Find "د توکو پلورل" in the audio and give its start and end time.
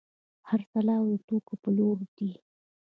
1.11-2.01